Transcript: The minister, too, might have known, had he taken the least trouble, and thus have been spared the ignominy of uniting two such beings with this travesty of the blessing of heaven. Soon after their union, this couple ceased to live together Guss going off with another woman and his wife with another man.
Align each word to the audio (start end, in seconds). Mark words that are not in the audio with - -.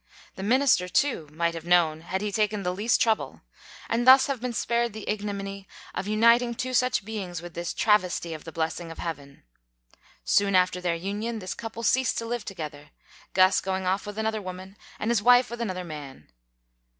The 0.35 0.41
minister, 0.41 0.87
too, 0.89 1.29
might 1.31 1.53
have 1.53 1.63
known, 1.63 2.01
had 2.01 2.21
he 2.21 2.31
taken 2.31 2.63
the 2.63 2.73
least 2.73 2.99
trouble, 2.99 3.41
and 3.87 4.07
thus 4.07 4.25
have 4.25 4.41
been 4.41 4.51
spared 4.51 4.93
the 4.93 5.07
ignominy 5.07 5.67
of 5.93 6.07
uniting 6.07 6.55
two 6.55 6.73
such 6.73 7.05
beings 7.05 7.39
with 7.39 7.53
this 7.53 7.71
travesty 7.71 8.33
of 8.33 8.43
the 8.43 8.51
blessing 8.51 8.89
of 8.89 8.97
heaven. 8.97 9.43
Soon 10.25 10.55
after 10.55 10.81
their 10.81 10.95
union, 10.95 11.37
this 11.37 11.53
couple 11.53 11.83
ceased 11.83 12.17
to 12.17 12.25
live 12.25 12.45
together 12.45 12.89
Guss 13.35 13.61
going 13.61 13.85
off 13.85 14.07
with 14.07 14.17
another 14.17 14.41
woman 14.41 14.75
and 14.97 15.11
his 15.11 15.21
wife 15.21 15.51
with 15.51 15.61
another 15.61 15.83
man. 15.85 16.29